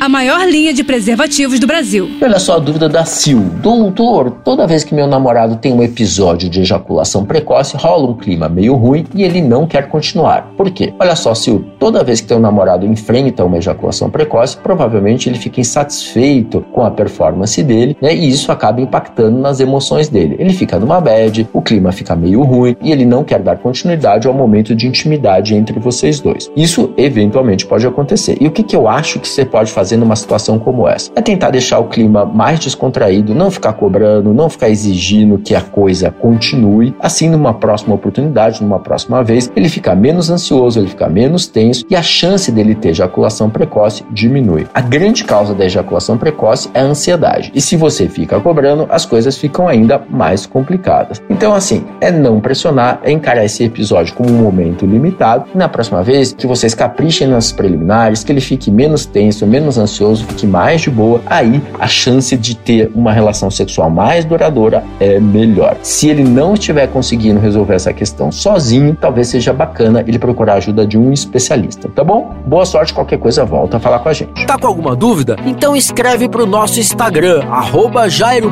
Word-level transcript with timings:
a 0.00 0.08
maior 0.08 0.46
linha 0.46 0.74
de 0.74 0.84
preservativos 0.84 1.58
do 1.58 1.66
Brasil. 1.66 2.08
Olha 2.20 2.38
só 2.38 2.56
a 2.56 2.58
dúvida 2.58 2.88
da 2.88 3.04
Sil. 3.08 3.40
Doutor, 3.62 4.30
toda 4.44 4.66
vez 4.66 4.84
que 4.84 4.94
meu 4.94 5.06
namorado 5.06 5.56
tem 5.56 5.72
um 5.72 5.82
episódio 5.82 6.50
de 6.50 6.60
ejaculação 6.60 7.24
precoce, 7.24 7.76
rola 7.76 8.10
um 8.10 8.14
clima 8.14 8.48
meio 8.48 8.74
ruim 8.74 9.04
e 9.14 9.22
ele 9.22 9.40
não 9.40 9.66
quer 9.66 9.88
continuar. 9.88 10.52
Por 10.56 10.70
quê? 10.70 10.92
Olha 11.00 11.16
só, 11.16 11.34
Sil, 11.34 11.64
toda 11.78 12.04
vez 12.04 12.20
que 12.20 12.26
teu 12.26 12.38
namorado 12.38 12.86
enfrenta 12.86 13.44
uma 13.44 13.56
ejaculação 13.56 14.10
precoce, 14.10 14.56
provavelmente 14.56 15.28
ele 15.28 15.38
fica 15.38 15.60
insatisfeito 15.60 16.60
com 16.72 16.82
a 16.82 16.90
performance 16.90 17.62
dele, 17.62 17.96
né? 18.00 18.14
E 18.14 18.28
isso 18.28 18.52
acaba 18.52 18.80
impactando 18.80 19.38
nas 19.38 19.60
emoções 19.60 20.08
dele. 20.08 20.36
Ele 20.38 20.52
fica 20.52 20.78
numa 20.78 21.00
bad, 21.00 21.48
o 21.52 21.62
clima 21.62 21.90
fica 21.90 22.14
meio 22.14 22.42
ruim 22.42 22.76
e 22.82 22.92
ele 22.92 23.06
não 23.06 23.24
quer 23.24 23.40
dar 23.40 23.56
continuidade 23.56 24.28
ao 24.28 24.34
momento 24.34 24.74
de 24.74 24.86
intimidade 24.86 25.54
entre 25.54 25.80
vocês 25.80 26.20
dois. 26.20 26.50
Isso 26.54 26.92
eventualmente 26.96 27.64
pode 27.64 27.86
acontecer. 27.86 28.36
E 28.40 28.46
o 28.46 28.50
que, 28.50 28.62
que 28.62 28.76
eu 28.76 28.86
acho 28.86 29.18
que 29.18 29.28
você 29.28 29.44
pode 29.44 29.72
fazer 29.72 29.85
fazer 29.86 29.96
numa 29.96 30.16
situação 30.16 30.58
como 30.58 30.88
essa? 30.88 31.12
É 31.14 31.22
tentar 31.22 31.50
deixar 31.50 31.78
o 31.78 31.84
clima 31.84 32.24
mais 32.24 32.58
descontraído, 32.58 33.32
não 33.34 33.52
ficar 33.52 33.72
cobrando, 33.74 34.34
não 34.34 34.50
ficar 34.50 34.68
exigindo 34.68 35.38
que 35.38 35.54
a 35.54 35.60
coisa 35.60 36.10
continue. 36.10 36.92
Assim, 36.98 37.28
numa 37.28 37.54
próxima 37.54 37.94
oportunidade, 37.94 38.60
numa 38.60 38.80
próxima 38.80 39.22
vez, 39.22 39.50
ele 39.54 39.68
fica 39.68 39.94
menos 39.94 40.28
ansioso, 40.28 40.80
ele 40.80 40.88
fica 40.88 41.08
menos 41.08 41.46
tenso 41.46 41.84
e 41.88 41.94
a 41.94 42.02
chance 42.02 42.50
dele 42.50 42.74
ter 42.74 42.88
ejaculação 42.88 43.48
precoce 43.48 44.04
diminui. 44.10 44.66
A 44.74 44.80
grande 44.80 45.22
causa 45.22 45.54
da 45.54 45.64
ejaculação 45.64 46.18
precoce 46.18 46.68
é 46.74 46.80
a 46.80 46.84
ansiedade. 46.84 47.52
E 47.54 47.60
se 47.60 47.76
você 47.76 48.08
fica 48.08 48.40
cobrando, 48.40 48.88
as 48.90 49.06
coisas 49.06 49.38
ficam 49.38 49.68
ainda 49.68 50.02
mais 50.10 50.46
complicadas. 50.46 51.22
Então, 51.30 51.54
assim, 51.54 51.84
é 52.00 52.10
não 52.10 52.40
pressionar, 52.40 53.00
é 53.04 53.12
encarar 53.12 53.44
esse 53.44 53.62
episódio 53.62 54.14
como 54.14 54.30
um 54.30 54.42
momento 54.42 54.84
limitado. 54.84 55.44
E 55.54 55.58
na 55.58 55.68
próxima 55.68 56.02
vez, 56.02 56.32
que 56.32 56.46
vocês 56.46 56.74
caprichem 56.74 57.28
nas 57.28 57.52
preliminares, 57.52 58.24
que 58.24 58.32
ele 58.32 58.40
fique 58.40 58.68
menos 58.68 59.06
tenso, 59.06 59.46
menos 59.46 59.75
menos 59.76 59.78
ansioso, 59.78 60.24
fique 60.26 60.46
mais 60.46 60.80
de 60.80 60.90
boa, 60.90 61.20
aí 61.26 61.62
a 61.78 61.86
chance 61.86 62.36
de 62.36 62.56
ter 62.56 62.90
uma 62.94 63.12
relação 63.12 63.50
sexual 63.50 63.90
mais 63.90 64.24
duradoura 64.24 64.82
é 64.98 65.20
melhor. 65.20 65.76
Se 65.82 66.08
ele 66.08 66.24
não 66.24 66.54
estiver 66.54 66.86
conseguindo 66.88 67.38
resolver 67.38 67.74
essa 67.74 67.92
questão 67.92 68.32
sozinho, 68.32 68.96
talvez 68.98 69.28
seja 69.28 69.52
bacana 69.52 70.02
ele 70.06 70.18
procurar 70.18 70.54
a 70.54 70.56
ajuda 70.56 70.86
de 70.86 70.98
um 70.98 71.12
especialista, 71.12 71.88
tá 71.88 72.02
bom? 72.02 72.34
Boa 72.46 72.64
sorte, 72.64 72.94
qualquer 72.94 73.18
coisa 73.18 73.44
volta 73.44 73.76
a 73.76 73.80
falar 73.80 73.98
com 73.98 74.08
a 74.08 74.12
gente. 74.12 74.46
Tá 74.46 74.58
com 74.58 74.66
alguma 74.66 74.96
dúvida? 74.96 75.36
Então 75.44 75.76
escreve 75.76 76.28
pro 76.28 76.46
nosso 76.46 76.80
Instagram, 76.80 77.44
arroba 77.50 78.08
Jairo 78.08 78.46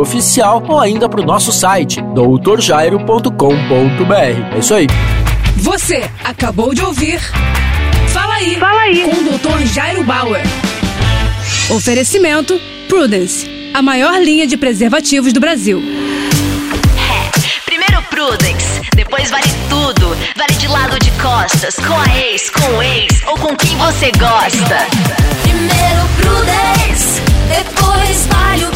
Oficial, 0.00 0.62
ou 0.68 0.78
ainda 0.78 1.08
pro 1.08 1.24
nosso 1.24 1.52
site, 1.52 2.02
doutorjairo.com.br. 2.14 4.54
É 4.54 4.58
isso 4.58 4.74
aí. 4.74 4.86
Você 5.56 6.02
acabou 6.24 6.74
de 6.74 6.82
ouvir 6.82 7.20
Oferecimento 11.68 12.60
Prudence, 12.88 13.44
a 13.74 13.82
maior 13.82 14.22
linha 14.22 14.46
de 14.46 14.56
preservativos 14.56 15.32
do 15.32 15.40
Brasil. 15.40 15.82
É, 16.96 17.60
primeiro 17.64 18.00
Prudence, 18.04 18.82
depois 18.94 19.30
vale 19.30 19.48
tudo. 19.68 20.16
Vale 20.36 20.54
de 20.60 20.68
lado 20.68 20.96
de 21.00 21.10
costas, 21.20 21.74
com 21.74 21.98
a 21.98 22.18
ex, 22.18 22.50
com 22.50 22.76
o 22.76 22.82
ex 22.82 23.20
ou 23.26 23.36
com 23.36 23.56
quem 23.56 23.76
você 23.78 24.12
gosta. 24.12 24.86
Primeiro 25.42 26.08
Prudence, 26.20 27.20
depois 27.48 28.26
vale 28.26 28.64
o 28.66 28.75